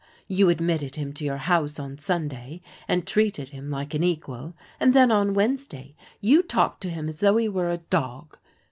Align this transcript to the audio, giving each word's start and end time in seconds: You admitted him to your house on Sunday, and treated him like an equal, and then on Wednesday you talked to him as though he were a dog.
You 0.27 0.49
admitted 0.49 0.95
him 0.95 1.13
to 1.13 1.23
your 1.23 1.37
house 1.37 1.77
on 1.77 1.99
Sunday, 1.99 2.63
and 2.87 3.05
treated 3.05 3.49
him 3.49 3.69
like 3.69 3.93
an 3.93 4.01
equal, 4.03 4.55
and 4.79 4.95
then 4.95 5.11
on 5.11 5.35
Wednesday 5.35 5.93
you 6.19 6.41
talked 6.41 6.81
to 6.81 6.89
him 6.89 7.07
as 7.07 7.19
though 7.19 7.37
he 7.37 7.47
were 7.47 7.69
a 7.69 7.77
dog. 7.77 8.39